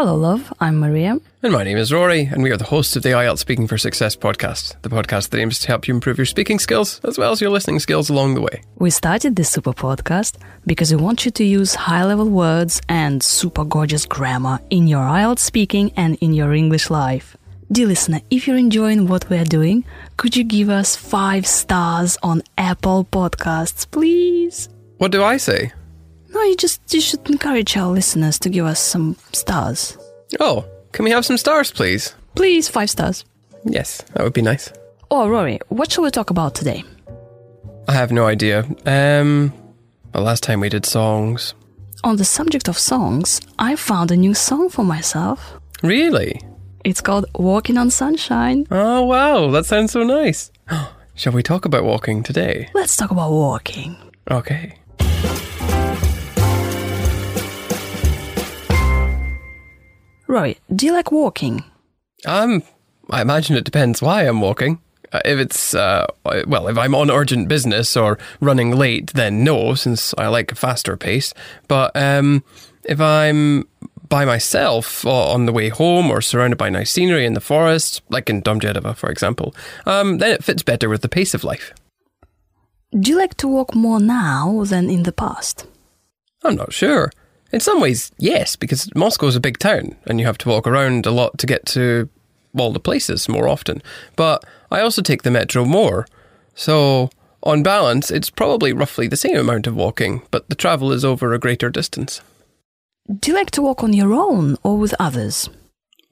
Hello, 0.00 0.14
love. 0.14 0.50
I'm 0.60 0.78
Maria. 0.78 1.18
And 1.42 1.52
my 1.52 1.62
name 1.62 1.76
is 1.76 1.92
Rory, 1.92 2.22
and 2.22 2.42
we 2.42 2.50
are 2.50 2.56
the 2.56 2.64
hosts 2.64 2.96
of 2.96 3.02
the 3.02 3.10
IELTS 3.10 3.40
Speaking 3.40 3.66
for 3.66 3.76
Success 3.76 4.16
podcast, 4.16 4.80
the 4.80 4.88
podcast 4.88 5.28
that 5.28 5.38
aims 5.38 5.58
to 5.58 5.68
help 5.68 5.86
you 5.86 5.92
improve 5.92 6.16
your 6.16 6.24
speaking 6.24 6.58
skills 6.58 7.02
as 7.04 7.18
well 7.18 7.32
as 7.32 7.42
your 7.42 7.50
listening 7.50 7.80
skills 7.80 8.08
along 8.08 8.32
the 8.32 8.40
way. 8.40 8.62
We 8.76 8.88
started 8.88 9.36
this 9.36 9.50
super 9.50 9.74
podcast 9.74 10.38
because 10.64 10.90
we 10.90 11.02
want 11.02 11.26
you 11.26 11.30
to 11.32 11.44
use 11.44 11.74
high 11.74 12.02
level 12.06 12.30
words 12.30 12.80
and 12.88 13.22
super 13.22 13.62
gorgeous 13.62 14.06
grammar 14.06 14.60
in 14.70 14.88
your 14.88 15.02
IELTS 15.02 15.40
speaking 15.40 15.92
and 15.98 16.16
in 16.22 16.32
your 16.32 16.54
English 16.54 16.88
life. 16.88 17.36
Dear 17.70 17.88
listener, 17.88 18.22
if 18.30 18.46
you're 18.46 18.56
enjoying 18.56 19.06
what 19.06 19.28
we 19.28 19.36
are 19.36 19.44
doing, 19.44 19.84
could 20.16 20.34
you 20.34 20.44
give 20.44 20.70
us 20.70 20.96
five 20.96 21.46
stars 21.46 22.16
on 22.22 22.42
Apple 22.56 23.04
Podcasts, 23.04 23.84
please? 23.90 24.70
What 24.96 25.12
do 25.12 25.22
I 25.22 25.36
say? 25.36 25.72
No, 26.32 26.42
you 26.42 26.56
just 26.56 26.80
you 26.94 27.00
should 27.00 27.28
encourage 27.28 27.76
our 27.76 27.90
listeners 27.90 28.38
to 28.40 28.48
give 28.48 28.66
us 28.66 28.80
some 28.80 29.16
stars. 29.32 29.98
Oh, 30.38 30.64
can 30.92 31.04
we 31.04 31.10
have 31.10 31.24
some 31.24 31.38
stars, 31.38 31.72
please? 31.72 32.14
Please, 32.34 32.68
five 32.68 32.90
stars. 32.90 33.24
Yes, 33.64 34.02
that 34.14 34.22
would 34.22 34.32
be 34.32 34.42
nice. 34.42 34.72
Oh, 35.10 35.28
Rory, 35.28 35.58
what 35.68 35.90
shall 35.90 36.04
we 36.04 36.10
talk 36.10 36.30
about 36.30 36.54
today? 36.54 36.84
I 37.88 37.94
have 37.94 38.12
no 38.12 38.26
idea. 38.26 38.64
Um, 38.86 39.52
well, 40.14 40.22
last 40.22 40.42
time 40.44 40.60
we 40.60 40.68
did 40.68 40.86
songs. 40.86 41.54
On 42.04 42.16
the 42.16 42.24
subject 42.24 42.68
of 42.68 42.78
songs, 42.78 43.40
I 43.58 43.76
found 43.76 44.10
a 44.10 44.16
new 44.16 44.32
song 44.34 44.68
for 44.70 44.84
myself. 44.84 45.60
Really? 45.82 46.40
It's 46.84 47.00
called 47.00 47.26
Walking 47.34 47.76
on 47.76 47.90
Sunshine. 47.90 48.66
Oh, 48.70 49.04
wow, 49.04 49.50
that 49.50 49.66
sounds 49.66 49.92
so 49.92 50.02
nice. 50.04 50.50
Shall 51.14 51.32
we 51.32 51.42
talk 51.42 51.64
about 51.64 51.84
walking 51.84 52.22
today? 52.22 52.70
Let's 52.72 52.96
talk 52.96 53.10
about 53.10 53.32
walking. 53.32 53.96
Okay. 54.30 54.79
Rory, 60.30 60.58
do 60.72 60.86
you 60.86 60.92
like 60.92 61.10
walking? 61.10 61.64
Um, 62.24 62.62
I 63.10 63.20
imagine 63.20 63.56
it 63.56 63.64
depends 63.64 64.00
why 64.00 64.22
I'm 64.22 64.40
walking. 64.40 64.80
Uh, 65.12 65.20
if 65.24 65.40
it's, 65.40 65.74
uh, 65.74 66.06
well, 66.46 66.68
if 66.68 66.78
I'm 66.78 66.94
on 66.94 67.10
urgent 67.10 67.48
business 67.48 67.96
or 67.96 68.16
running 68.40 68.70
late, 68.70 69.12
then 69.14 69.42
no, 69.42 69.74
since 69.74 70.14
I 70.16 70.28
like 70.28 70.52
a 70.52 70.54
faster 70.54 70.96
pace. 70.96 71.34
But 71.66 71.90
um, 71.96 72.44
if 72.84 73.00
I'm 73.00 73.66
by 74.08 74.24
myself 74.24 75.04
or 75.04 75.34
on 75.34 75.46
the 75.46 75.52
way 75.52 75.68
home 75.68 76.12
or 76.12 76.20
surrounded 76.20 76.58
by 76.58 76.70
nice 76.70 76.92
scenery 76.92 77.26
in 77.26 77.34
the 77.34 77.40
forest, 77.40 78.00
like 78.08 78.30
in 78.30 78.40
Domodedovo, 78.40 78.96
for 78.96 79.10
example, 79.10 79.52
um, 79.84 80.18
then 80.18 80.30
it 80.30 80.44
fits 80.44 80.62
better 80.62 80.88
with 80.88 81.02
the 81.02 81.08
pace 81.08 81.34
of 81.34 81.42
life. 81.42 81.74
Do 82.96 83.10
you 83.10 83.18
like 83.18 83.36
to 83.38 83.48
walk 83.48 83.74
more 83.74 83.98
now 83.98 84.62
than 84.64 84.90
in 84.90 85.02
the 85.02 85.12
past? 85.12 85.66
I'm 86.44 86.54
not 86.54 86.72
sure. 86.72 87.10
In 87.52 87.60
some 87.60 87.80
ways, 87.80 88.12
yes, 88.18 88.56
because 88.56 88.94
Moscow 88.94 89.26
is 89.26 89.36
a 89.36 89.40
big 89.40 89.58
town 89.58 89.96
and 90.06 90.20
you 90.20 90.26
have 90.26 90.38
to 90.38 90.48
walk 90.48 90.66
around 90.66 91.06
a 91.06 91.10
lot 91.10 91.38
to 91.38 91.46
get 91.46 91.66
to 91.66 92.08
all 92.56 92.72
the 92.72 92.80
places 92.80 93.28
more 93.28 93.48
often. 93.48 93.82
But 94.16 94.44
I 94.70 94.80
also 94.80 95.02
take 95.02 95.22
the 95.22 95.30
metro 95.30 95.64
more. 95.64 96.06
So, 96.54 97.10
on 97.42 97.62
balance, 97.62 98.10
it's 98.10 98.30
probably 98.30 98.72
roughly 98.72 99.08
the 99.08 99.16
same 99.16 99.36
amount 99.36 99.66
of 99.66 99.74
walking, 99.74 100.22
but 100.30 100.48
the 100.48 100.54
travel 100.54 100.92
is 100.92 101.04
over 101.04 101.32
a 101.32 101.38
greater 101.38 101.70
distance. 101.70 102.20
Do 103.08 103.30
you 103.30 103.36
like 103.36 103.50
to 103.52 103.62
walk 103.62 103.82
on 103.82 103.92
your 103.92 104.12
own 104.12 104.56
or 104.62 104.76
with 104.76 104.94
others? 105.00 105.48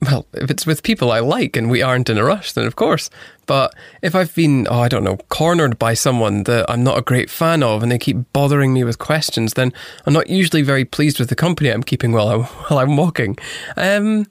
Well, 0.00 0.26
if 0.32 0.48
it's 0.48 0.64
with 0.64 0.84
people 0.84 1.10
I 1.10 1.18
like 1.18 1.56
and 1.56 1.68
we 1.68 1.82
aren't 1.82 2.08
in 2.08 2.18
a 2.18 2.24
rush, 2.24 2.52
then 2.52 2.66
of 2.66 2.76
course. 2.76 3.10
But 3.46 3.74
if 4.00 4.14
I've 4.14 4.32
been, 4.34 4.68
oh, 4.70 4.80
I 4.80 4.88
don't 4.88 5.02
know, 5.02 5.16
cornered 5.28 5.76
by 5.76 5.94
someone 5.94 6.44
that 6.44 6.70
I'm 6.70 6.84
not 6.84 6.98
a 6.98 7.02
great 7.02 7.28
fan 7.30 7.64
of 7.64 7.82
and 7.82 7.90
they 7.90 7.98
keep 7.98 8.32
bothering 8.32 8.72
me 8.72 8.84
with 8.84 8.98
questions, 8.98 9.54
then 9.54 9.72
I'm 10.06 10.12
not 10.12 10.28
usually 10.28 10.62
very 10.62 10.84
pleased 10.84 11.18
with 11.18 11.30
the 11.30 11.34
company 11.34 11.70
I'm 11.70 11.82
keeping 11.82 12.12
while 12.12 12.28
I'm, 12.28 12.42
while 12.68 12.78
I'm 12.78 12.96
walking. 12.96 13.38
Um, 13.76 14.26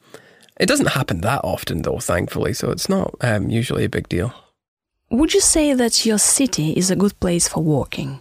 it 0.58 0.68
doesn't 0.68 0.88
happen 0.88 1.22
that 1.22 1.42
often, 1.44 1.82
though, 1.82 2.00
thankfully, 2.00 2.54
so 2.54 2.72
it's 2.72 2.88
not 2.88 3.16
um, 3.22 3.50
usually 3.50 3.84
a 3.84 3.90
big 3.90 4.08
deal. 4.08 4.34
Would 5.10 5.34
you 5.34 5.42
say 5.42 5.74
that 5.74 6.06
your 6.06 6.18
city 6.18 6.72
is 6.74 6.90
a 6.90 6.96
good 6.96 7.20
place 7.20 7.48
for 7.48 7.62
walking? 7.62 8.20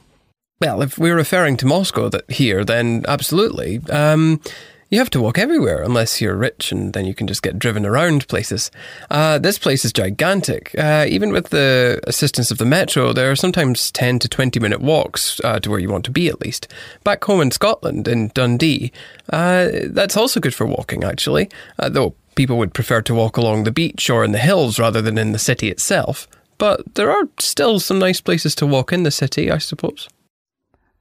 Well, 0.60 0.82
if 0.82 0.98
we're 0.98 1.16
referring 1.16 1.56
to 1.58 1.66
Moscow 1.66 2.08
that 2.08 2.30
here, 2.30 2.64
then 2.64 3.04
absolutely. 3.06 3.80
Um, 3.90 4.40
you 4.88 4.98
have 4.98 5.10
to 5.10 5.20
walk 5.20 5.38
everywhere 5.38 5.82
unless 5.82 6.20
you're 6.20 6.36
rich 6.36 6.70
and 6.70 6.92
then 6.92 7.04
you 7.04 7.14
can 7.14 7.26
just 7.26 7.42
get 7.42 7.58
driven 7.58 7.84
around 7.84 8.28
places. 8.28 8.70
Uh, 9.10 9.38
this 9.38 9.58
place 9.58 9.84
is 9.84 9.92
gigantic. 9.92 10.74
Uh, 10.78 11.06
even 11.08 11.32
with 11.32 11.50
the 11.50 12.00
assistance 12.04 12.50
of 12.50 12.58
the 12.58 12.64
metro, 12.64 13.12
there 13.12 13.30
are 13.30 13.36
sometimes 13.36 13.90
10 13.90 14.20
to 14.20 14.28
20 14.28 14.60
minute 14.60 14.80
walks 14.80 15.40
uh, 15.42 15.58
to 15.60 15.70
where 15.70 15.80
you 15.80 15.90
want 15.90 16.04
to 16.04 16.10
be 16.10 16.28
at 16.28 16.40
least. 16.40 16.68
Back 17.02 17.24
home 17.24 17.40
in 17.40 17.50
Scotland, 17.50 18.06
in 18.06 18.28
Dundee, 18.28 18.92
uh, 19.32 19.68
that's 19.86 20.16
also 20.16 20.40
good 20.40 20.54
for 20.54 20.66
walking 20.66 21.02
actually, 21.02 21.50
uh, 21.78 21.88
though 21.88 22.14
people 22.36 22.58
would 22.58 22.74
prefer 22.74 23.02
to 23.02 23.14
walk 23.14 23.36
along 23.36 23.64
the 23.64 23.72
beach 23.72 24.08
or 24.08 24.24
in 24.24 24.32
the 24.32 24.38
hills 24.38 24.78
rather 24.78 25.02
than 25.02 25.18
in 25.18 25.32
the 25.32 25.38
city 25.38 25.68
itself. 25.68 26.28
But 26.58 26.94
there 26.94 27.10
are 27.10 27.28
still 27.38 27.80
some 27.80 27.98
nice 27.98 28.20
places 28.20 28.54
to 28.56 28.66
walk 28.66 28.92
in 28.92 29.02
the 29.02 29.10
city, 29.10 29.50
I 29.50 29.58
suppose. 29.58 30.08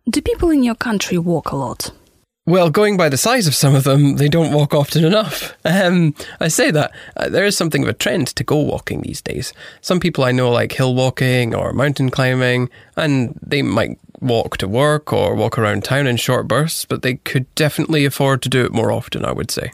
Do 0.10 0.22
people 0.22 0.50
in 0.50 0.64
your 0.64 0.76
country 0.76 1.18
walk 1.18 1.52
a 1.52 1.56
lot? 1.56 1.92
Well, 2.48 2.70
going 2.70 2.96
by 2.96 3.10
the 3.10 3.18
size 3.18 3.48
of 3.48 3.56
some 3.56 3.74
of 3.74 3.86
them, 3.86 4.18
they 4.18 4.30
don't 4.30 4.54
walk 4.54 4.76
often 4.76 5.04
enough. 5.04 5.58
Um, 5.66 6.14
I 6.40 6.48
say 6.48 6.70
that 6.70 6.92
uh, 7.18 7.28
there 7.28 7.46
is 7.46 7.58
something 7.58 7.82
of 7.82 7.90
a 7.90 7.94
trend 7.94 8.28
to 8.28 8.44
go 8.44 8.58
walking 8.58 9.02
these 9.02 9.20
days. 9.20 9.52
Some 9.82 10.00
people 10.00 10.24
I 10.24 10.32
know 10.32 10.52
like 10.52 10.72
hill 10.72 10.94
walking 10.94 11.56
or 11.56 11.74
mountain 11.74 12.12
climbing, 12.12 12.70
and 12.96 13.40
they 13.42 13.64
might 13.64 13.98
walk 14.22 14.58
to 14.58 14.68
work 14.68 15.12
or 15.12 15.34
walk 15.34 15.58
around 15.58 15.84
town 15.84 16.06
in 16.06 16.18
short 16.18 16.48
bursts, 16.48 16.86
but 16.86 17.02
they 17.02 17.16
could 17.16 17.54
definitely 17.56 18.06
afford 18.06 18.44
to 18.44 18.50
do 18.50 18.64
it 18.64 18.74
more 18.74 18.92
often, 18.92 19.26
I 19.26 19.32
would 19.32 19.50
say. 19.50 19.72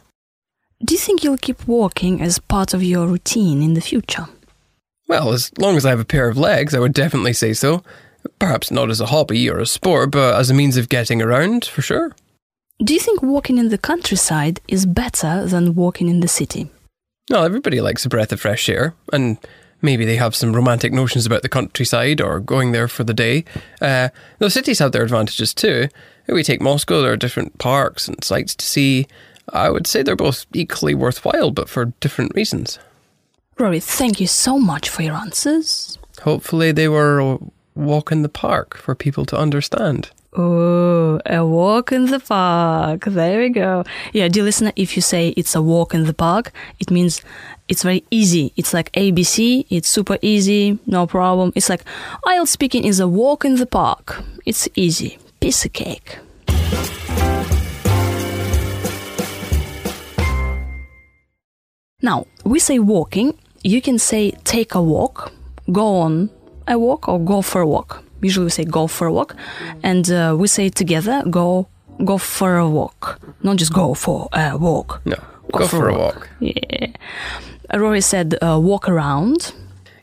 Do 0.84 0.94
you 0.94 1.00
think 1.00 1.26
you'll 1.26 1.38
keep 1.38 1.68
walking 1.68 2.22
as 2.22 2.40
part 2.40 2.74
of 2.74 2.82
your 2.82 3.06
routine 3.06 3.62
in 3.62 3.74
the 3.74 3.82
future? 3.82 4.28
Well, 5.10 5.34
as 5.34 5.52
long 5.58 5.76
as 5.76 5.86
I 5.86 5.90
have 5.90 6.00
a 6.00 6.06
pair 6.06 6.30
of 6.30 6.38
legs, 6.38 6.74
I 6.74 6.80
would 6.80 6.94
definitely 6.94 7.34
say 7.34 7.52
so. 7.52 7.84
Perhaps 8.40 8.72
not 8.72 8.90
as 8.90 9.02
a 9.02 9.08
hobby 9.08 9.50
or 9.50 9.60
a 9.60 9.66
sport, 9.66 10.12
but 10.12 10.40
as 10.40 10.50
a 10.50 10.54
means 10.54 10.78
of 10.78 10.88
getting 10.88 11.22
around, 11.22 11.66
for 11.66 11.82
sure. 11.82 12.16
Do 12.84 12.96
you 12.96 13.00
think 13.00 13.22
walking 13.22 13.60
in 13.60 13.70
the 13.70 13.78
countryside 13.78 14.60
is 14.68 14.88
better 14.88 15.46
than 15.46 15.76
walking 15.76 16.10
in 16.10 16.22
the 16.22 16.28
city? 16.28 16.72
Well, 17.30 17.44
everybody 17.44 17.80
likes 17.80 18.06
a 18.06 18.10
breath 18.10 18.32
of 18.32 18.42
fresh 18.42 18.68
air, 18.68 18.96
and 19.14 19.38
maybe 19.84 20.04
they 20.04 20.16
have 20.16 20.36
some 20.36 20.54
romantic 20.54 20.92
notions 20.92 21.28
about 21.28 21.44
the 21.44 21.50
countryside 21.50 22.20
or 22.20 22.40
going 22.40 22.72
there 22.72 22.88
for 22.88 23.04
the 23.04 23.14
day. 23.14 23.46
Uh, 23.80 24.10
though 24.40 24.50
cities 24.50 24.80
have 24.80 24.94
their 24.94 25.04
advantages 25.04 25.54
too. 25.54 25.90
If 26.26 26.34
we 26.34 26.42
take 26.42 26.60
Moscow, 26.60 27.04
there 27.04 27.12
are 27.12 27.18
different 27.18 27.60
parks 27.60 28.08
and 28.08 28.24
sights 28.24 28.56
to 28.56 28.66
see. 28.66 29.06
I 29.50 29.70
would 29.70 29.86
say 29.86 30.02
they're 30.02 30.16
both 30.16 30.48
equally 30.52 30.96
worthwhile, 30.96 31.52
but 31.52 31.70
for 31.70 31.94
different 32.00 32.34
reasons. 32.34 32.80
Rory, 33.60 33.80
thank 33.80 34.20
you 34.20 34.28
so 34.28 34.58
much 34.58 34.90
for 34.90 35.04
your 35.04 35.14
answers. 35.14 36.00
Hopefully, 36.24 36.72
they 36.72 36.88
were 36.88 37.20
a 37.20 37.38
walk 37.76 38.12
in 38.12 38.24
the 38.24 38.30
park 38.30 38.76
for 38.76 38.96
people 38.96 39.26
to 39.28 39.38
understand. 39.38 40.10
Oh, 40.34 41.20
a 41.26 41.46
walk 41.46 41.92
in 41.92 42.06
the 42.06 42.20
park. 42.20 43.04
There 43.04 43.40
we 43.40 43.50
go. 43.50 43.84
Yeah, 44.14 44.30
dear 44.30 44.44
listener, 44.44 44.72
if 44.78 44.96
you 44.96 45.02
say 45.02 45.30
it's 45.36 45.56
a 45.56 45.62
walk 45.62 45.94
in 45.94 46.06
the 46.06 46.14
park, 46.14 46.54
it 46.80 46.90
means 46.90 47.22
it's 47.68 47.84
very 47.84 48.06
easy. 48.12 48.54
It's 48.56 48.74
like 48.74 48.94
ABC. 48.94 49.66
It's 49.70 49.90
super 49.90 50.18
easy. 50.22 50.80
No 50.86 51.06
problem. 51.06 51.52
It's 51.54 51.68
like 51.68 51.84
IELTS 52.26 52.48
speaking 52.48 52.86
is 52.86 53.02
a 53.02 53.10
walk 53.10 53.44
in 53.44 53.56
the 53.56 53.66
park. 53.66 54.24
It's 54.46 54.70
easy. 54.74 55.18
Piece 55.42 55.66
of 55.66 55.74
cake. 55.74 56.20
Now, 62.02 62.26
we 62.46 62.60
say 62.60 62.80
walking. 62.80 63.38
You 63.64 63.82
can 63.82 64.00
say 64.00 64.32
take 64.46 64.76
a 64.76 64.82
walk, 64.82 65.34
go 65.72 65.98
on 65.98 66.30
a 66.68 66.80
walk, 66.80 67.10
or 67.10 67.20
go 67.20 67.42
for 67.42 67.60
a 67.60 67.68
walk. 67.68 68.04
Usually 68.22 68.46
we 68.46 68.52
say 68.52 68.66
go 68.66 68.88
for 68.88 69.08
a 69.08 69.14
walk, 69.14 69.36
and 69.84 70.10
uh, 70.12 70.36
we 70.38 70.48
say 70.48 70.70
together 70.70 71.24
go 71.30 71.68
go 72.06 72.18
for 72.18 72.58
a 72.58 72.70
walk, 72.70 73.20
not 73.44 73.58
just 73.58 73.74
go 73.74 73.94
for 73.94 74.28
a 74.34 74.58
walk. 74.58 75.02
No, 75.06 75.18
go, 75.52 75.68
for, 75.68 75.90
a 75.90 75.98
walk. 75.98 76.30
Yeah. 76.40 76.88
Rory 77.74 78.02
said 78.02 78.38
uh, 78.42 78.60
walk 78.60 78.90
around. 78.90 79.54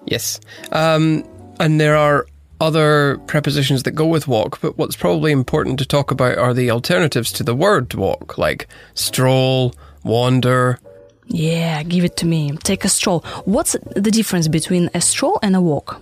Yes. 0.07 0.41
Um, 0.73 1.25
and 1.61 1.81
there 1.81 1.97
are 1.97 2.27
other 2.61 3.19
prepositions 3.27 3.85
that 3.85 3.93
go 3.93 4.07
with 4.07 4.27
walk, 4.27 4.61
but 4.61 4.77
what's 4.79 4.97
probably 4.97 5.33
important 5.33 5.79
to 5.79 5.87
talk 5.87 6.11
about 6.11 6.39
are 6.39 6.55
the 6.55 6.71
alternatives 6.71 7.31
to 7.33 7.43
the 7.43 7.55
word 7.55 7.95
walk, 7.95 8.39
like 8.39 8.67
stroll, 8.95 9.75
wander. 10.03 10.79
Yeah, 11.27 11.83
give 11.83 12.05
it 12.05 12.17
to 12.19 12.27
me. 12.27 12.57
Take 12.59 12.85
a 12.85 12.89
stroll. 12.89 13.21
What's 13.45 13.77
the 13.95 14.11
difference 14.11 14.49
between 14.49 14.91
a 14.95 15.01
stroll 15.01 15.39
and 15.43 15.55
a 15.55 15.61
walk? 15.61 16.01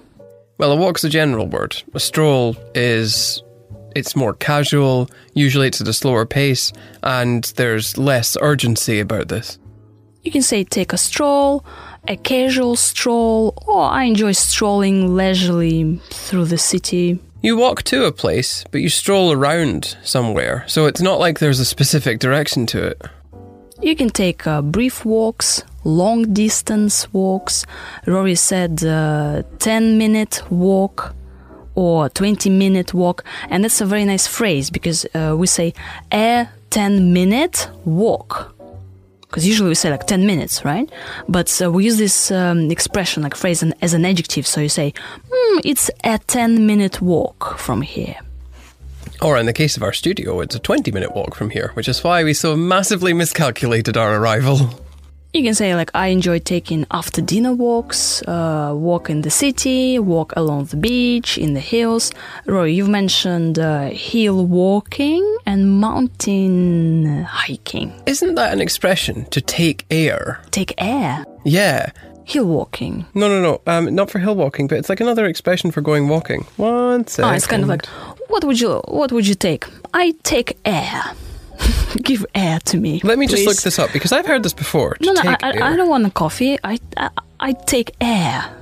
Well, 0.58 0.72
a 0.72 0.76
walk's 0.76 1.04
a 1.04 1.08
general 1.08 1.46
word. 1.46 1.82
A 1.92 2.00
stroll 2.00 2.56
is 2.74 3.42
it's 3.94 4.16
more 4.16 4.34
casual, 4.34 5.10
usually 5.34 5.68
it's 5.68 5.80
at 5.80 5.88
a 5.88 5.92
slower 5.92 6.26
pace, 6.26 6.72
and 7.02 7.44
there's 7.56 7.98
less 7.98 8.36
urgency 8.40 9.00
about 9.00 9.28
this. 9.28 9.58
You 10.22 10.32
can 10.32 10.42
say 10.42 10.64
take 10.64 10.92
a 10.92 10.98
stroll, 10.98 11.64
a 12.08 12.16
casual 12.16 12.76
stroll, 12.76 13.54
or 13.66 13.82
I 13.84 14.04
enjoy 14.04 14.32
strolling 14.32 15.14
leisurely 15.14 16.00
through 16.10 16.46
the 16.46 16.58
city. 16.58 17.18
You 17.42 17.56
walk 17.56 17.82
to 17.84 18.04
a 18.04 18.12
place, 18.12 18.64
but 18.70 18.80
you 18.80 18.88
stroll 18.88 19.32
around 19.32 19.96
somewhere, 20.02 20.64
so 20.66 20.86
it's 20.86 21.02
not 21.02 21.20
like 21.20 21.38
there's 21.38 21.60
a 21.60 21.64
specific 21.64 22.18
direction 22.18 22.66
to 22.66 22.82
it. 22.82 23.00
You 23.80 23.94
can 23.94 24.08
take 24.08 24.46
uh, 24.46 24.62
brief 24.62 25.04
walks, 25.04 25.62
long 25.86 26.32
distance 26.34 27.12
walks. 27.12 27.64
Rory 28.06 28.34
said 28.34 28.84
uh, 28.84 29.42
10 29.58 29.96
minute 29.96 30.42
walk 30.50 31.14
or 31.74 32.08
20 32.08 32.50
minute 32.50 32.92
walk. 32.92 33.24
And 33.48 33.64
that's 33.64 33.80
a 33.80 33.86
very 33.86 34.04
nice 34.04 34.26
phrase 34.26 34.70
because 34.70 35.06
uh, 35.14 35.34
we 35.38 35.46
say 35.46 35.72
a 36.12 36.48
10 36.70 37.12
minute 37.12 37.68
walk. 37.84 38.52
Because 39.22 39.46
usually 39.46 39.68
we 39.68 39.74
say 39.74 39.90
like 39.90 40.06
10 40.06 40.26
minutes, 40.26 40.64
right? 40.64 40.90
But 41.28 41.60
uh, 41.62 41.70
we 41.70 41.84
use 41.84 41.98
this 41.98 42.30
um, 42.30 42.70
expression, 42.70 43.22
like 43.22 43.34
phrase, 43.34 43.62
an, 43.62 43.74
as 43.82 43.92
an 43.92 44.04
adjective. 44.04 44.46
So 44.46 44.60
you 44.60 44.68
say, 44.68 44.92
mm, 45.28 45.60
it's 45.64 45.90
a 46.04 46.18
10 46.18 46.66
minute 46.66 47.00
walk 47.00 47.58
from 47.58 47.82
here. 47.82 48.16
Or 49.22 49.38
in 49.38 49.46
the 49.46 49.52
case 49.52 49.76
of 49.76 49.82
our 49.82 49.92
studio, 49.92 50.40
it's 50.40 50.54
a 50.54 50.58
20 50.58 50.90
minute 50.90 51.14
walk 51.14 51.34
from 51.34 51.50
here, 51.50 51.70
which 51.74 51.88
is 51.88 52.02
why 52.04 52.22
we 52.24 52.34
so 52.34 52.56
massively 52.56 53.12
miscalculated 53.12 53.96
our 53.96 54.16
arrival. 54.16 54.85
You 55.32 55.42
can 55.42 55.54
say 55.54 55.74
like 55.74 55.90
I 55.94 56.06
enjoy 56.08 56.38
taking 56.38 56.86
after 56.90 57.20
dinner 57.20 57.52
walks, 57.52 58.22
uh, 58.22 58.72
walk 58.74 59.10
in 59.10 59.20
the 59.20 59.30
city, 59.30 59.98
walk 59.98 60.32
along 60.34 60.66
the 60.66 60.76
beach, 60.78 61.36
in 61.36 61.52
the 61.52 61.60
hills. 61.60 62.10
Rory, 62.46 62.72
you've 62.72 62.88
mentioned 62.88 63.58
uh, 63.58 63.90
hill 63.90 64.46
walking 64.46 65.22
and 65.44 65.78
mountain 65.78 67.24
hiking. 67.24 67.92
Isn't 68.06 68.34
that 68.36 68.52
an 68.54 68.62
expression 68.62 69.26
to 69.26 69.42
take 69.42 69.84
air? 69.90 70.40
Take 70.52 70.72
air. 70.78 71.26
Yeah. 71.44 71.90
Hill 72.24 72.46
walking. 72.46 73.04
No, 73.14 73.28
no, 73.28 73.40
no. 73.42 73.60
Um, 73.66 73.94
not 73.94 74.10
for 74.10 74.18
hill 74.18 74.34
walking, 74.34 74.66
but 74.68 74.78
it's 74.78 74.88
like 74.88 75.00
another 75.00 75.26
expression 75.26 75.70
for 75.70 75.82
going 75.82 76.08
walking. 76.08 76.44
One 76.56 77.06
second. 77.06 77.30
Oh, 77.30 77.34
it's 77.34 77.46
kind 77.46 77.62
of 77.62 77.68
like 77.68 77.84
what 78.28 78.42
would 78.44 78.58
you 78.58 78.80
what 78.88 79.12
would 79.12 79.26
you 79.26 79.34
take? 79.34 79.66
I 79.92 80.14
take 80.22 80.56
air. 80.64 81.04
Give 82.02 82.24
air 82.34 82.58
to 82.66 82.76
me. 82.76 83.00
Let 83.02 83.18
me 83.18 83.26
just 83.26 83.46
look 83.46 83.60
this 83.62 83.78
up 83.78 83.92
because 83.92 84.12
I've 84.12 84.26
heard 84.26 84.42
this 84.42 84.52
before. 84.52 84.96
No, 85.00 85.12
no, 85.12 85.22
I, 85.24 85.36
I. 85.42 85.72
I 85.72 85.76
don't 85.76 85.88
want 85.88 86.06
a 86.06 86.10
coffee. 86.10 86.58
I, 86.62 86.78
I 86.96 87.10
I 87.40 87.52
take 87.52 87.92
air. 88.00 88.54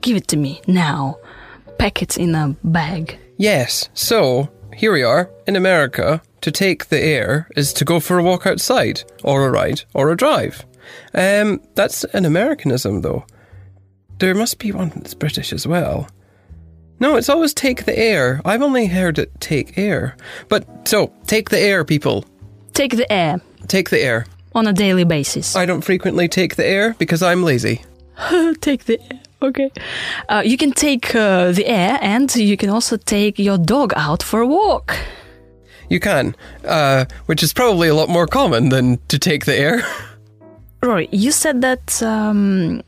Give 0.00 0.16
it 0.16 0.28
to 0.28 0.36
me 0.36 0.60
now. 0.66 1.18
Pack 1.78 2.02
it 2.02 2.16
in 2.18 2.34
a 2.34 2.56
bag. 2.64 3.18
Yes. 3.36 3.88
So 3.94 4.50
here 4.74 4.92
we 4.92 5.02
are 5.02 5.30
in 5.46 5.56
America. 5.56 6.22
To 6.42 6.50
take 6.50 6.86
the 6.86 6.98
air 7.00 7.48
is 7.56 7.72
to 7.74 7.84
go 7.84 8.00
for 8.00 8.18
a 8.18 8.22
walk 8.22 8.46
outside, 8.48 9.04
or 9.22 9.46
a 9.46 9.50
ride, 9.50 9.82
or 9.94 10.10
a 10.10 10.16
drive. 10.16 10.64
Um, 11.14 11.60
that's 11.76 12.02
an 12.04 12.24
Americanism, 12.24 13.02
though. 13.02 13.24
There 14.18 14.34
must 14.34 14.58
be 14.58 14.72
one 14.72 14.90
that's 14.90 15.14
British 15.14 15.52
as 15.52 15.68
well. 15.68 16.08
No, 17.00 17.16
it's 17.16 17.28
always 17.28 17.52
take 17.54 17.84
the 17.84 17.98
air. 17.98 18.40
I've 18.44 18.62
only 18.62 18.86
heard 18.86 19.18
it 19.18 19.30
take 19.40 19.76
air. 19.76 20.16
But 20.48 20.66
so 20.86 21.12
take 21.26 21.50
the 21.50 21.58
air, 21.58 21.84
people. 21.84 22.24
Take 22.74 22.96
the 22.96 23.10
air 23.12 23.40
Take 23.68 23.90
the 23.90 24.00
air. 24.00 24.26
on 24.54 24.66
a 24.66 24.72
daily 24.72 25.04
basis. 25.04 25.56
I 25.56 25.66
don't 25.66 25.82
frequently 25.82 26.28
take 26.28 26.56
the 26.56 26.64
air 26.66 26.94
because 26.98 27.22
I'm 27.22 27.42
lazy. 27.42 27.82
take 28.60 28.84
the 28.84 29.00
air. 29.00 29.20
Okay. 29.42 29.70
Uh, 30.28 30.42
you 30.44 30.56
can 30.56 30.70
take 30.72 31.14
uh, 31.16 31.50
the 31.52 31.66
air 31.66 31.98
and 32.00 32.34
you 32.36 32.56
can 32.56 32.70
also 32.70 32.96
take 32.96 33.38
your 33.40 33.58
dog 33.58 33.92
out 33.96 34.22
for 34.22 34.40
a 34.40 34.46
walk. 34.46 34.94
You 35.90 35.98
can, 36.00 36.36
uh, 36.64 37.06
which 37.26 37.42
is 37.42 37.52
probably 37.52 37.88
a 37.88 37.94
lot 37.94 38.08
more 38.08 38.26
common 38.28 38.68
than 38.68 38.98
to 39.08 39.18
take 39.18 39.44
the 39.44 39.54
air. 39.58 39.82
Rory, 40.82 41.08
you 41.12 41.32
said 41.32 41.60
that 41.62 42.02
um, 42.02 42.82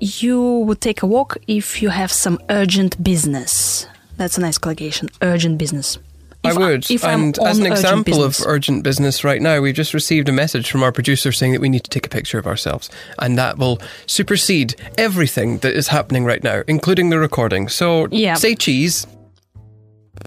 you 0.00 0.58
would 0.66 0.80
take 0.80 1.02
a 1.02 1.06
walk 1.06 1.36
if 1.46 1.80
you 1.82 1.88
have 1.90 2.12
some 2.12 2.38
urgent 2.50 3.02
business. 3.02 3.86
That's 4.16 4.38
a 4.38 4.40
nice 4.40 4.58
collocation. 4.58 5.08
Urgent 5.22 5.58
business. 5.58 5.98
I 6.44 6.50
If 6.50 6.56
would. 6.58 6.90
if 6.90 7.04
I'm 7.04 7.22
and 7.24 7.38
on 7.40 7.46
as 7.48 7.58
an 7.58 7.66
example 7.66 8.12
business. 8.18 8.40
of 8.40 8.46
urgent 8.46 8.82
business 8.84 9.24
right 9.24 9.42
now, 9.42 9.60
we've 9.60 9.74
just 9.74 9.92
received 9.94 10.28
a 10.28 10.32
message 10.32 10.70
from 10.70 10.82
our 10.82 10.92
producer 10.92 11.32
saying 11.32 11.52
that 11.52 11.60
we 11.60 11.68
need 11.68 11.82
to 11.84 11.90
take 11.90 12.06
a 12.06 12.08
picture 12.08 12.38
of 12.38 12.46
ourselves. 12.46 12.88
And 13.18 13.36
that 13.36 13.58
will 13.58 13.80
supersede 14.06 14.76
everything 14.96 15.58
that 15.58 15.74
is 15.74 15.88
happening 15.88 16.24
right 16.24 16.42
now, 16.44 16.62
including 16.68 17.10
the 17.10 17.18
recording. 17.18 17.68
So 17.68 18.06
Yeah. 18.10 18.34
say 18.34 18.54
cheese. 18.54 19.06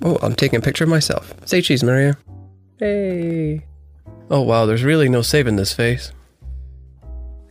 Oh, 0.01 0.17
I'm 0.21 0.35
taking 0.35 0.59
a 0.59 0.61
picture 0.61 0.83
of 0.83 0.89
myself. 0.89 1.33
Say 1.45 1.61
cheese, 1.61 1.83
Maria. 1.83 2.17
Hey. 2.79 3.63
Oh, 4.29 4.41
wow, 4.41 4.65
there's 4.65 4.83
really 4.83 5.09
no 5.09 5.21
saving 5.21 5.55
this 5.55 5.73
face. 5.73 6.11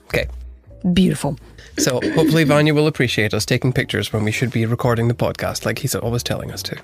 Okay. 0.06 0.26
Beautiful. 0.93 1.39
So 1.79 2.01
hopefully 2.15 2.45
Vanya 2.45 2.75
will 2.75 2.87
appreciate 2.87 3.35
us 3.35 3.45
taking 3.45 3.73
pictures 3.73 4.13
when 4.13 4.25
we 4.25 4.33
should 4.33 4.51
be 4.51 4.67
recording 4.67 5.09
the 5.09 5.15
podcast 5.15 5.65
like 5.65 5.79
he's 5.79 5.95
always 5.95 6.23
telling 6.23 6.51
us 6.51 6.63
to. 6.65 6.77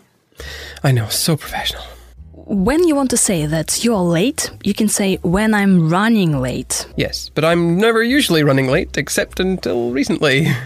I 0.82 0.92
know, 0.92 1.08
so 1.08 1.36
professional. 1.36 1.82
When 2.32 2.86
you 2.86 2.94
want 2.94 3.10
to 3.10 3.16
say 3.16 3.46
that 3.46 3.84
you're 3.84 3.96
late, 3.96 4.50
you 4.62 4.74
can 4.74 4.88
say 4.88 5.16
when 5.22 5.54
I'm 5.54 5.88
running 5.88 6.40
late. 6.40 6.86
Yes, 6.96 7.30
but 7.30 7.44
I'm 7.44 7.78
never 7.78 8.02
usually 8.02 8.44
running 8.44 8.68
late, 8.68 8.96
except 8.96 9.40
until 9.40 9.90
recently. 9.90 10.48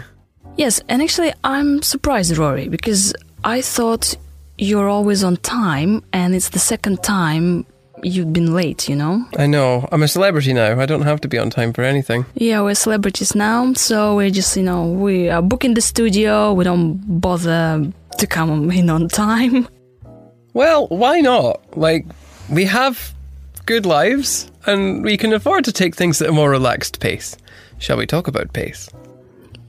Yes, 0.57 0.81
and 0.89 1.01
actually, 1.01 1.31
I'm 1.45 1.81
surprised, 1.81 2.37
Rory, 2.37 2.67
because 2.67 3.13
I 3.45 3.61
thought 3.61 4.17
you're 4.57 4.89
always 4.89 5.23
on 5.23 5.37
time, 5.37 6.03
and 6.11 6.35
it's 6.35 6.49
the 6.49 6.59
second 6.59 7.01
time 7.01 7.65
you've 8.03 8.33
been 8.33 8.53
late, 8.53 8.89
you 8.89 8.95
know? 8.95 9.25
I 9.37 9.47
know, 9.47 9.87
I'm 9.91 10.03
a 10.03 10.07
celebrity 10.07 10.53
now. 10.53 10.79
I 10.79 10.85
don't 10.85 11.03
have 11.03 11.21
to 11.21 11.27
be 11.27 11.37
on 11.37 11.49
time 11.49 11.73
for 11.73 11.83
anything. 11.83 12.25
Yeah, 12.35 12.61
we're 12.61 12.75
celebrities 12.75 13.35
now, 13.35 13.73
so 13.73 14.15
we're 14.15 14.29
just, 14.29 14.55
you 14.57 14.63
know, 14.63 14.85
we 14.85 15.29
are 15.29 15.41
booking 15.41 15.73
the 15.73 15.81
studio, 15.81 16.53
we 16.53 16.63
don't 16.63 17.21
bother 17.21 17.91
to 18.17 18.27
come 18.27 18.71
in 18.71 18.89
on 18.89 19.07
time. 19.09 19.67
Well, 20.53 20.87
why 20.87 21.21
not? 21.21 21.77
Like, 21.77 22.05
we 22.49 22.65
have 22.65 23.13
good 23.65 23.85
lives, 23.85 24.51
and 24.65 25.03
we 25.03 25.15
can 25.15 25.31
afford 25.33 25.63
to 25.65 25.71
take 25.71 25.95
things 25.95 26.21
at 26.21 26.29
a 26.29 26.31
more 26.31 26.49
relaxed 26.49 26.99
pace. 26.99 27.37
Shall 27.77 27.97
we 27.97 28.05
talk 28.05 28.27
about 28.27 28.51
pace? 28.53 28.89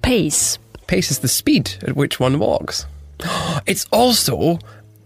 Pace. 0.03 0.59
Pace 0.87 1.11
is 1.11 1.21
the 1.21 1.29
speed 1.29 1.75
at 1.83 1.97
which 1.97 2.19
one 2.19 2.39
walks. 2.39 2.87
It's 3.67 3.87
also 3.93 4.59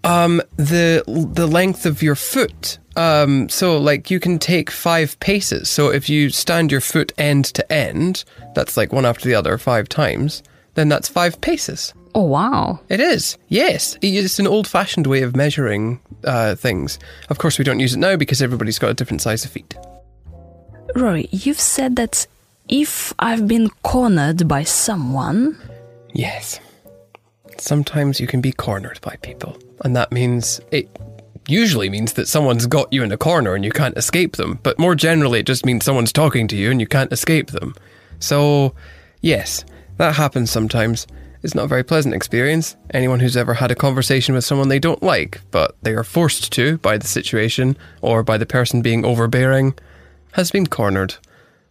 um, 0.04 0.40
the 0.56 1.02
the 1.06 1.46
length 1.46 1.86
of 1.86 2.02
your 2.02 2.14
foot. 2.14 2.78
Um, 2.96 3.48
so, 3.48 3.76
like, 3.78 4.08
you 4.08 4.20
can 4.20 4.38
take 4.38 4.70
five 4.70 5.18
paces. 5.18 5.68
So, 5.68 5.88
if 5.88 6.08
you 6.08 6.30
stand 6.30 6.70
your 6.70 6.80
foot 6.80 7.12
end 7.18 7.46
to 7.46 7.72
end, 7.72 8.24
that's 8.54 8.76
like 8.76 8.92
one 8.92 9.04
after 9.04 9.28
the 9.28 9.34
other 9.34 9.58
five 9.58 9.88
times. 9.88 10.44
Then 10.74 10.88
that's 10.88 11.08
five 11.08 11.40
paces. 11.40 11.92
Oh, 12.14 12.22
wow. 12.22 12.78
It 12.88 13.00
is, 13.00 13.36
yes. 13.48 13.98
It's 14.00 14.38
an 14.38 14.46
old 14.46 14.68
fashioned 14.68 15.08
way 15.08 15.22
of 15.22 15.34
measuring 15.34 15.98
uh, 16.22 16.54
things. 16.54 17.00
Of 17.28 17.38
course, 17.38 17.58
we 17.58 17.64
don't 17.64 17.80
use 17.80 17.94
it 17.94 17.98
now 17.98 18.14
because 18.16 18.40
everybody's 18.40 18.78
got 18.78 18.90
a 18.90 18.94
different 18.94 19.22
size 19.22 19.44
of 19.44 19.50
feet. 19.50 19.74
Rory, 20.94 21.28
you've 21.32 21.58
said 21.58 21.96
that 21.96 22.28
if 22.68 23.12
I've 23.18 23.48
been 23.48 23.68
cornered 23.82 24.46
by 24.46 24.62
someone, 24.62 25.58
Yes. 26.12 26.60
Sometimes 27.60 28.20
you 28.20 28.26
can 28.26 28.40
be 28.40 28.52
cornered 28.52 29.00
by 29.00 29.16
people, 29.16 29.58
and 29.84 29.96
that 29.96 30.12
means 30.12 30.60
it 30.70 30.88
usually 31.48 31.90
means 31.90 32.14
that 32.14 32.28
someone's 32.28 32.66
got 32.66 32.92
you 32.92 33.02
in 33.02 33.12
a 33.12 33.16
corner 33.16 33.54
and 33.54 33.64
you 33.64 33.70
can't 33.70 33.96
escape 33.96 34.36
them, 34.36 34.58
but 34.62 34.78
more 34.78 34.94
generally, 34.94 35.40
it 35.40 35.46
just 35.46 35.66
means 35.66 35.84
someone's 35.84 36.12
talking 36.12 36.48
to 36.48 36.56
you 36.56 36.70
and 36.70 36.80
you 36.80 36.86
can't 36.86 37.12
escape 37.12 37.50
them. 37.50 37.74
So, 38.18 38.74
yes, 39.20 39.64
that 39.98 40.14
happens 40.14 40.50
sometimes. 40.50 41.06
It's 41.42 41.54
not 41.54 41.66
a 41.66 41.68
very 41.68 41.84
pleasant 41.84 42.14
experience. 42.14 42.74
Anyone 42.90 43.20
who's 43.20 43.36
ever 43.36 43.54
had 43.54 43.70
a 43.70 43.74
conversation 43.74 44.34
with 44.34 44.46
someone 44.46 44.68
they 44.68 44.78
don't 44.78 45.02
like, 45.02 45.42
but 45.50 45.76
they 45.82 45.92
are 45.92 46.04
forced 46.04 46.50
to 46.52 46.78
by 46.78 46.96
the 46.96 47.06
situation 47.06 47.76
or 48.00 48.22
by 48.22 48.38
the 48.38 48.46
person 48.46 48.80
being 48.80 49.04
overbearing, 49.04 49.74
has 50.32 50.50
been 50.50 50.66
cornered. 50.66 51.16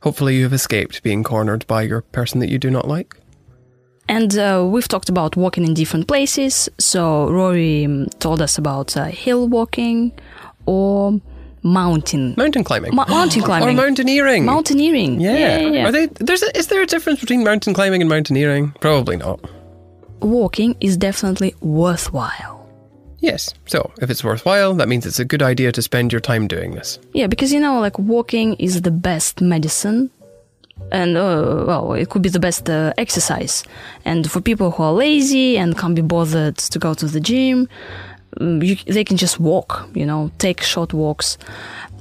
Hopefully, 0.03 0.35
you 0.35 0.43
have 0.43 0.53
escaped 0.53 1.01
being 1.01 1.23
cornered 1.23 1.65
by 1.65 1.81
your 1.81 2.01
person 2.01 2.39
that 2.39 2.49
you 2.49 2.59
do 2.59 2.69
not 2.69 2.87
like. 2.87 3.15
And 4.09 4.37
uh, 4.37 4.65
we've 4.69 4.87
talked 4.87 5.09
about 5.09 5.35
walking 5.37 5.63
in 5.65 5.73
different 5.73 6.07
places. 6.07 6.69
So 6.77 7.29
Rory 7.29 7.85
um, 7.85 8.07
told 8.19 8.41
us 8.41 8.57
about 8.57 8.95
uh, 8.97 9.05
hill 9.05 9.47
walking 9.47 10.11
or 10.65 11.19
mountain 11.63 12.33
Mountain 12.37 12.63
climbing. 12.65 12.93
Ma- 12.93 13.05
mountain 13.07 13.43
Or 13.49 13.71
mountaineering. 13.73 14.45
mountaineering. 14.45 15.21
yeah. 15.21 15.37
yeah, 15.37 15.57
yeah, 15.59 15.67
yeah. 15.71 15.87
Are 15.87 15.91
they 15.91 16.07
there's 16.07 16.43
a, 16.43 16.57
is 16.57 16.67
there 16.67 16.81
a 16.81 16.85
difference 16.85 17.21
between 17.21 17.43
mountain 17.43 17.73
climbing 17.73 18.01
and 18.01 18.09
mountaineering? 18.09 18.73
Probably 18.81 19.15
not. 19.17 19.39
Walking 20.19 20.75
is 20.81 20.97
definitely 20.97 21.53
worthwhile. 21.61 22.59
Yes. 23.19 23.53
So, 23.67 23.89
if 24.01 24.09
it's 24.09 24.21
worthwhile, 24.23 24.73
that 24.75 24.89
means 24.89 25.05
it's 25.05 25.19
a 25.19 25.23
good 25.25 25.41
idea 25.41 25.71
to 25.71 25.81
spend 25.81 26.11
your 26.11 26.19
time 26.19 26.45
doing 26.45 26.75
this. 26.75 26.99
Yeah, 27.13 27.27
because 27.27 27.53
you 27.53 27.59
know, 27.61 27.79
like 27.79 27.97
walking 27.97 28.55
is 28.55 28.81
the 28.81 28.91
best 28.91 29.39
medicine, 29.39 30.11
and 30.91 31.17
uh, 31.17 31.63
well, 31.67 31.93
it 31.93 32.09
could 32.09 32.21
be 32.21 32.29
the 32.29 32.39
best 32.39 32.69
uh, 32.69 32.93
exercise. 32.97 33.63
And 34.05 34.29
for 34.29 34.41
people 34.41 34.71
who 34.71 34.83
are 34.83 34.93
lazy 34.93 35.57
and 35.57 35.77
can't 35.77 35.95
be 35.95 36.01
bothered 36.01 36.57
to 36.57 36.79
go 36.79 36.93
to 36.93 37.07
the 37.07 37.19
gym, 37.19 37.67
um, 38.39 38.61
you, 38.61 38.75
they 38.87 39.03
can 39.03 39.17
just 39.17 39.39
walk. 39.39 39.89
You 39.93 40.05
know, 40.05 40.31
take 40.37 40.61
short 40.61 40.93
walks. 40.93 41.37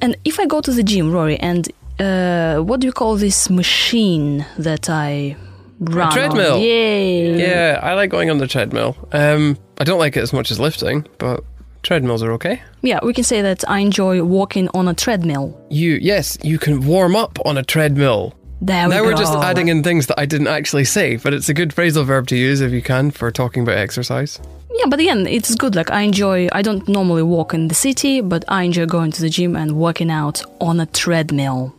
And 0.01 0.17
if 0.25 0.39
I 0.39 0.47
go 0.47 0.61
to 0.61 0.73
the 0.73 0.83
gym, 0.83 1.13
Rory, 1.13 1.39
and 1.39 1.69
uh, 1.99 2.59
what 2.59 2.81
do 2.81 2.87
you 2.87 2.93
call 2.93 3.17
this 3.17 3.49
machine 3.51 4.45
that 4.59 4.91
I 4.91 5.37
run? 5.79 6.09
on? 6.09 6.13
treadmill. 6.13 6.59
Yeah. 6.59 7.37
Yeah, 7.37 7.81
I 7.83 7.95
like 7.95 8.11
going 8.11 8.31
on 8.31 8.39
the 8.39 8.47
treadmill. 8.47 8.97
Um, 9.13 9.59
I 9.79 9.85
don't 9.85 9.99
like 9.99 10.17
it 10.17 10.23
as 10.23 10.33
much 10.33 10.51
as 10.51 10.59
lifting, 10.59 11.07
but 11.19 11.45
treadmills 11.83 12.23
are 12.23 12.33
okay. 12.33 12.63
Yeah, 12.83 13.01
we 13.03 13.13
can 13.13 13.25
say 13.25 13.43
that 13.43 13.69
I 13.69 13.79
enjoy 13.79 14.23
walking 14.23 14.69
on 14.75 14.89
a 14.89 14.95
treadmill. 14.95 15.61
You, 15.71 15.99
yes, 16.01 16.39
you 16.43 16.59
can 16.59 16.87
warm 16.87 17.17
up 17.17 17.39
on 17.45 17.57
a 17.59 17.63
treadmill. 17.63 18.35
There 18.63 18.89
we 18.89 18.95
now 18.95 19.03
go. 19.03 19.09
we're 19.09 19.17
just 19.17 19.35
adding 19.35 19.67
in 19.67 19.83
things 19.83 20.07
that 20.07 20.21
I 20.21 20.25
didn't 20.25 20.47
actually 20.47 20.85
say, 20.85 21.17
but 21.17 21.35
it's 21.35 21.49
a 21.49 21.55
good 21.55 21.71
phrasal 21.71 22.05
verb 22.05 22.29
to 22.29 22.37
use 22.37 22.61
if 22.61 22.71
you 22.71 22.81
can 22.81 23.11
for 23.11 23.33
talking 23.33 23.65
about 23.65 23.77
exercise. 23.77 24.41
Yeah, 24.75 24.87
but 24.89 25.01
again, 25.01 25.27
it's 25.27 25.57
good. 25.57 25.75
Like 25.75 25.91
I 25.91 26.03
enjoy. 26.03 26.49
I 26.53 26.63
don't 26.63 26.87
normally 26.89 27.25
walk 27.25 27.55
in 27.55 27.67
the 27.67 27.75
city, 27.75 28.21
but 28.21 28.45
I 28.47 28.63
enjoy 28.63 28.87
going 28.87 29.11
to 29.13 29.21
the 29.21 29.29
gym 29.29 29.57
and 29.57 29.73
working 29.73 30.13
out 30.13 30.45
on 30.61 30.79
a 30.79 30.87
treadmill. 30.87 31.75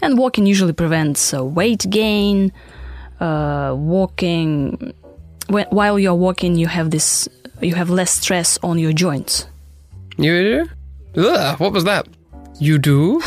And 0.00 0.16
walking 0.16 0.46
usually 0.46 0.72
prevents 0.72 1.34
uh, 1.34 1.44
weight 1.44 1.84
gain. 1.90 2.52
Uh, 3.18 3.74
walking 3.76 4.94
when, 5.48 5.66
while 5.70 5.98
you're 5.98 6.14
walking, 6.14 6.56
you 6.56 6.68
have 6.68 6.90
this. 6.90 7.28
You 7.60 7.74
have 7.74 7.90
less 7.90 8.12
stress 8.12 8.58
on 8.62 8.78
your 8.78 8.92
joints. 8.92 9.46
You 10.18 10.66
do? 11.14 11.28
Ugh, 11.28 11.58
what 11.58 11.72
was 11.72 11.82
that? 11.84 12.06
You 12.60 12.78
do? 12.78 13.20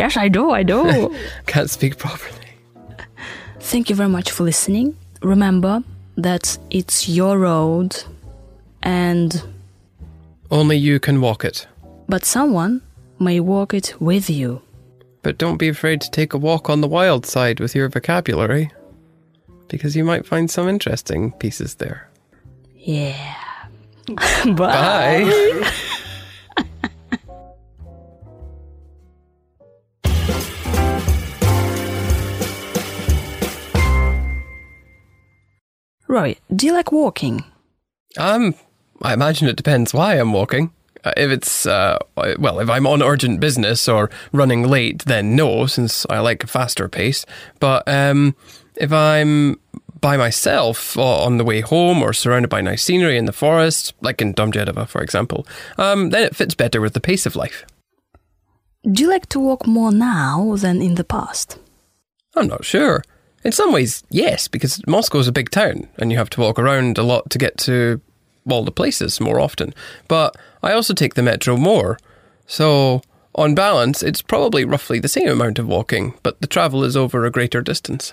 Yes, 0.00 0.16
I 0.16 0.28
do. 0.28 0.50
I 0.50 0.62
do. 0.64 1.14
Can't 1.46 1.70
speak 1.70 1.98
properly. 1.98 2.48
Thank 3.60 3.90
you 3.90 3.96
very 3.96 4.08
much 4.08 4.30
for 4.30 4.44
listening. 4.44 4.96
Remember 5.22 5.82
that 6.16 6.58
it's 6.70 7.08
your 7.08 7.38
road, 7.38 8.02
and 8.82 9.42
Only 10.50 10.76
you 10.76 10.98
can 11.00 11.20
walk 11.20 11.44
it. 11.44 11.66
but 12.08 12.24
someone 12.24 12.80
may 13.18 13.40
walk 13.40 13.74
it 13.74 13.94
with 14.00 14.30
you. 14.30 14.60
But 15.22 15.36
don't 15.38 15.58
be 15.58 15.68
afraid 15.68 16.00
to 16.00 16.10
take 16.10 16.32
a 16.34 16.38
walk 16.38 16.70
on 16.70 16.80
the 16.80 16.88
wild 16.88 17.26
side 17.26 17.60
with 17.60 17.74
your 17.74 17.88
vocabulary, 17.90 18.70
because 19.68 19.94
you 19.96 20.04
might 20.04 20.26
find 20.26 20.50
some 20.50 20.66
interesting 20.68 21.32
pieces 21.32 21.74
there. 21.74 22.08
Yeah. 22.74 23.36
Bye. 24.46 25.24
Bye. 25.24 25.72
Rory, 36.10 36.38
do 36.56 36.66
you 36.66 36.72
like 36.72 36.90
walking? 36.90 37.44
Um, 38.18 38.56
I 39.00 39.12
imagine 39.12 39.46
it 39.46 39.54
depends 39.54 39.94
why 39.94 40.14
I'm 40.16 40.32
walking. 40.32 40.72
Uh, 41.04 41.12
if 41.16 41.30
it's, 41.30 41.66
uh, 41.66 41.98
well, 42.16 42.58
if 42.58 42.68
I'm 42.68 42.84
on 42.84 43.00
urgent 43.00 43.38
business 43.38 43.88
or 43.88 44.10
running 44.32 44.66
late, 44.66 45.04
then 45.04 45.36
no, 45.36 45.66
since 45.66 46.04
I 46.10 46.18
like 46.18 46.42
a 46.42 46.48
faster 46.48 46.88
pace. 46.88 47.24
But 47.60 47.84
um, 47.86 48.34
if 48.74 48.92
I'm 48.92 49.60
by 50.00 50.16
myself 50.16 50.96
or 50.96 51.20
on 51.20 51.36
the 51.38 51.44
way 51.44 51.60
home 51.60 52.02
or 52.02 52.12
surrounded 52.12 52.48
by 52.48 52.60
nice 52.60 52.82
scenery 52.82 53.16
in 53.16 53.26
the 53.26 53.32
forest, 53.32 53.94
like 54.00 54.20
in 54.20 54.34
Domodedovo, 54.34 54.88
for 54.88 55.02
example, 55.02 55.46
um, 55.78 56.10
then 56.10 56.24
it 56.24 56.34
fits 56.34 56.56
better 56.56 56.80
with 56.80 56.94
the 56.94 57.00
pace 57.00 57.24
of 57.24 57.36
life. 57.36 57.64
Do 58.82 59.04
you 59.04 59.08
like 59.08 59.28
to 59.28 59.38
walk 59.38 59.64
more 59.64 59.92
now 59.92 60.56
than 60.56 60.82
in 60.82 60.96
the 60.96 61.04
past? 61.04 61.60
I'm 62.34 62.48
not 62.48 62.64
sure. 62.64 63.04
In 63.42 63.52
some 63.52 63.72
ways, 63.72 64.02
yes, 64.10 64.48
because 64.48 64.86
Moscow's 64.86 65.28
a 65.28 65.32
big 65.32 65.50
town 65.50 65.88
and 65.98 66.12
you 66.12 66.18
have 66.18 66.30
to 66.30 66.40
walk 66.40 66.58
around 66.58 66.98
a 66.98 67.02
lot 67.02 67.30
to 67.30 67.38
get 67.38 67.56
to 67.58 68.00
all 68.48 68.64
the 68.64 68.72
places 68.72 69.20
more 69.20 69.40
often. 69.40 69.74
But 70.08 70.36
I 70.62 70.72
also 70.72 70.94
take 70.94 71.14
the 71.14 71.22
metro 71.22 71.56
more. 71.56 71.98
So, 72.46 73.02
on 73.34 73.54
balance, 73.54 74.02
it's 74.02 74.22
probably 74.22 74.64
roughly 74.64 74.98
the 74.98 75.08
same 75.08 75.28
amount 75.28 75.58
of 75.58 75.66
walking, 75.66 76.14
but 76.22 76.40
the 76.40 76.46
travel 76.46 76.84
is 76.84 76.96
over 76.96 77.24
a 77.24 77.30
greater 77.30 77.62
distance. 77.62 78.12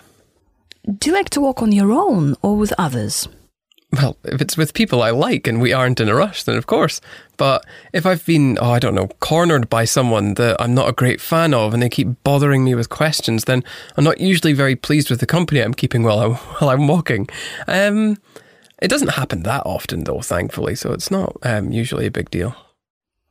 Do 0.86 1.10
you 1.10 1.16
like 1.16 1.30
to 1.32 1.42
walk 1.42 1.62
on 1.62 1.72
your 1.72 1.92
own 1.92 2.36
or 2.42 2.56
with 2.56 2.74
others? 2.78 3.28
Well, 3.94 4.18
if 4.26 4.42
it's 4.42 4.58
with 4.58 4.74
people 4.74 5.02
I 5.02 5.12
like 5.12 5.48
and 5.48 5.62
we 5.62 5.72
aren't 5.72 6.02
in 6.02 6.10
a 6.10 6.16
rush, 6.16 6.44
then 6.44 6.58
of 6.58 6.68
course. 6.68 7.00
But 7.38 7.66
if 7.94 8.06
I've 8.06 8.26
been, 8.26 8.58
oh, 8.60 8.72
I 8.72 8.80
don't 8.80 8.96
know, 8.96 9.08
cornered 9.22 9.70
by 9.70 9.86
someone 9.86 10.34
that 10.34 10.58
I'm 10.60 10.74
not 10.74 10.90
a 10.90 10.94
great 10.94 11.22
fan 11.22 11.54
of 11.54 11.74
and 11.74 11.82
they 11.82 11.88
keep 11.88 12.22
bothering 12.24 12.66
me 12.66 12.76
with 12.76 12.90
questions, 12.90 13.46
then 13.46 13.64
I'm 13.96 14.04
not 14.04 14.20
usually 14.20 14.52
very 14.52 14.76
pleased 14.76 15.10
with 15.10 15.22
the 15.22 15.26
company 15.26 15.62
I'm 15.62 15.74
keeping 15.74 16.04
while 16.04 16.20
I'm, 16.20 16.34
while 16.60 16.70
I'm 16.70 16.88
walking. 16.88 17.30
Um, 17.68 18.18
it 18.82 18.90
doesn't 18.90 19.10
happen 19.10 19.44
that 19.44 19.64
often, 19.66 20.04
though, 20.04 20.22
thankfully, 20.22 20.76
so 20.76 20.92
it's 20.92 21.10
not 21.10 21.38
um, 21.44 21.72
usually 21.72 22.06
a 22.06 22.12
big 22.12 22.30
deal. 22.30 22.56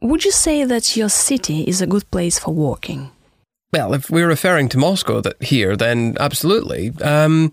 Would 0.01 0.25
you 0.25 0.33
say 0.33 0.65
that 0.65 0.97
your 0.97 1.09
city 1.11 1.65
is 1.65 1.83
a 1.83 1.87
good 1.87 2.11
place 2.11 2.39
for 2.39 2.55
walking? 2.55 3.11
Well, 3.73 3.93
if 3.93 4.11
we're 4.11 4.29
referring 4.29 4.69
to 4.71 4.79
Moscow 4.79 5.21
that 5.21 5.43
here, 5.43 5.77
then 5.77 6.17
absolutely. 6.19 6.93
Um, 7.03 7.53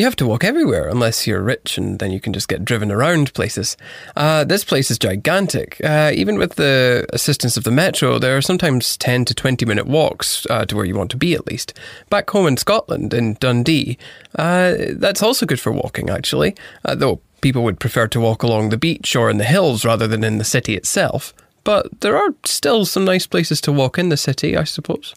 you 0.00 0.06
have 0.06 0.16
to 0.16 0.26
walk 0.26 0.44
everywhere 0.44 0.88
unless 0.88 1.26
you're 1.26 1.42
rich 1.42 1.76
and 1.76 1.98
then 1.98 2.10
you 2.10 2.20
can 2.20 2.32
just 2.32 2.48
get 2.48 2.64
driven 2.64 2.90
around 2.90 3.34
places. 3.34 3.76
Uh, 4.16 4.44
this 4.44 4.64
place 4.64 4.90
is 4.90 4.98
gigantic. 4.98 5.78
Uh, 5.84 6.10
even 6.14 6.38
with 6.38 6.54
the 6.54 7.06
assistance 7.12 7.58
of 7.58 7.64
the 7.64 7.70
metro, 7.70 8.18
there 8.18 8.34
are 8.34 8.40
sometimes 8.40 8.96
10 8.96 9.26
to 9.26 9.34
20 9.34 9.66
minute 9.66 9.86
walks 9.86 10.46
uh, 10.48 10.64
to 10.64 10.74
where 10.74 10.86
you 10.86 10.94
want 10.94 11.10
to 11.10 11.18
be 11.18 11.34
at 11.34 11.46
least. 11.46 11.78
Back 12.08 12.30
home 12.30 12.46
in 12.46 12.56
Scotland, 12.56 13.12
in 13.12 13.34
Dundee, 13.34 13.98
uh, 14.36 14.74
that's 14.92 15.22
also 15.22 15.44
good 15.44 15.60
for 15.60 15.70
walking 15.70 16.08
actually, 16.08 16.56
uh, 16.86 16.94
though 16.94 17.20
people 17.42 17.62
would 17.62 17.78
prefer 17.78 18.08
to 18.08 18.20
walk 18.20 18.42
along 18.42 18.70
the 18.70 18.78
beach 18.78 19.14
or 19.14 19.28
in 19.28 19.36
the 19.36 19.44
hills 19.44 19.84
rather 19.84 20.08
than 20.08 20.24
in 20.24 20.38
the 20.38 20.44
city 20.44 20.76
itself. 20.76 21.34
But 21.62 22.00
there 22.00 22.16
are 22.16 22.34
still 22.44 22.86
some 22.86 23.04
nice 23.04 23.26
places 23.26 23.60
to 23.62 23.72
walk 23.72 23.98
in 23.98 24.08
the 24.08 24.16
city, 24.16 24.56
I 24.56 24.64
suppose. 24.64 25.14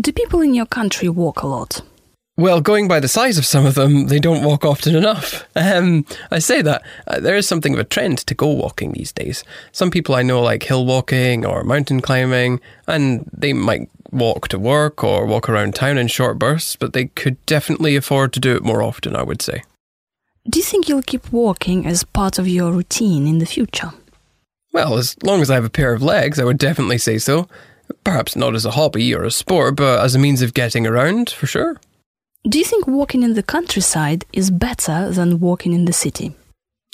Do 0.00 0.10
people 0.10 0.40
in 0.40 0.54
your 0.54 0.66
country 0.66 1.10
walk 1.10 1.42
a 1.42 1.46
lot? 1.46 1.82
Well, 2.36 2.60
going 2.60 2.88
by 2.88 2.98
the 2.98 3.06
size 3.06 3.38
of 3.38 3.46
some 3.46 3.64
of 3.64 3.76
them, 3.76 4.08
they 4.08 4.18
don't 4.18 4.42
walk 4.42 4.64
often 4.64 4.96
enough. 4.96 5.46
Um, 5.54 6.04
I 6.32 6.40
say 6.40 6.62
that 6.62 6.82
uh, 7.06 7.20
there 7.20 7.36
is 7.36 7.46
something 7.46 7.74
of 7.74 7.78
a 7.78 7.84
trend 7.84 8.18
to 8.18 8.34
go 8.34 8.48
walking 8.48 8.92
these 8.92 9.12
days. 9.12 9.44
Some 9.70 9.92
people 9.92 10.16
I 10.16 10.22
know 10.22 10.42
like 10.42 10.64
hill 10.64 10.84
walking 10.84 11.46
or 11.46 11.62
mountain 11.62 12.00
climbing, 12.00 12.60
and 12.88 13.30
they 13.32 13.52
might 13.52 13.88
walk 14.10 14.48
to 14.48 14.58
work 14.58 15.04
or 15.04 15.26
walk 15.26 15.48
around 15.48 15.76
town 15.76 15.96
in 15.96 16.08
short 16.08 16.38
bursts, 16.38 16.74
but 16.74 16.92
they 16.92 17.06
could 17.06 17.44
definitely 17.46 17.94
afford 17.94 18.32
to 18.32 18.40
do 18.40 18.56
it 18.56 18.64
more 18.64 18.82
often, 18.82 19.14
I 19.14 19.22
would 19.22 19.40
say. 19.40 19.62
Do 20.48 20.58
you 20.58 20.64
think 20.64 20.88
you'll 20.88 21.02
keep 21.02 21.32
walking 21.32 21.86
as 21.86 22.02
part 22.02 22.40
of 22.40 22.48
your 22.48 22.72
routine 22.72 23.28
in 23.28 23.38
the 23.38 23.46
future? 23.46 23.92
Well, 24.72 24.98
as 24.98 25.16
long 25.22 25.40
as 25.40 25.50
I 25.50 25.54
have 25.54 25.64
a 25.64 25.70
pair 25.70 25.94
of 25.94 26.02
legs, 26.02 26.40
I 26.40 26.44
would 26.44 26.58
definitely 26.58 26.98
say 26.98 27.18
so. 27.18 27.46
Perhaps 28.02 28.34
not 28.34 28.56
as 28.56 28.64
a 28.64 28.72
hobby 28.72 29.14
or 29.14 29.22
a 29.22 29.30
sport, 29.30 29.76
but 29.76 30.00
as 30.00 30.16
a 30.16 30.18
means 30.18 30.42
of 30.42 30.52
getting 30.52 30.84
around, 30.84 31.30
for 31.30 31.46
sure. 31.46 31.76
Do 32.46 32.58
you 32.58 32.64
think 32.64 32.86
walking 32.86 33.22
in 33.22 33.32
the 33.32 33.42
countryside 33.42 34.26
is 34.34 34.50
better 34.50 35.10
than 35.10 35.40
walking 35.40 35.72
in 35.72 35.86
the 35.86 35.94
city? 35.94 36.36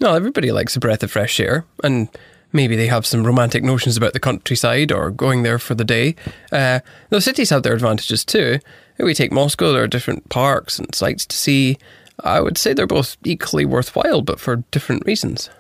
No, 0.01 0.15
everybody 0.15 0.53
likes 0.53 0.77
a 0.77 0.81
breath 0.81 1.03
of 1.03 1.11
fresh 1.11 1.41
air, 1.41 1.65
and 1.83 2.09
maybe 2.53 2.77
they 2.77 2.87
have 2.87 3.05
some 3.05 3.27
romantic 3.27 3.65
notions 3.65 3.97
about 3.97 4.13
the 4.13 4.21
countryside 4.21 4.93
or 4.93 5.11
going 5.11 5.43
there 5.43 5.59
for 5.59 5.75
the 5.75 5.85
day. 5.85 6.15
Uh, 6.53 6.79
though 7.09 7.19
cities 7.19 7.51
have 7.51 7.65
their 7.65 7.75
advantages 7.75 8.25
too. 8.25 8.61
If 8.97 9.05
we 9.05 9.13
take 9.13 9.33
Moscow, 9.33 9.73
there 9.73 9.83
are 9.83 9.89
different 9.89 10.29
parks 10.29 10.79
and 10.79 10.95
sights 10.95 11.27
to 11.27 11.37
see. 11.37 11.79
I 12.23 12.41
would 12.41 12.57
say 12.57 12.73
they're 12.73 12.87
both 12.87 13.17
equally 13.25 13.65
worthwhile, 13.65 14.23
but 14.23 14.39
for 14.39 14.57
different 14.71 15.05
reasons. 15.05 15.51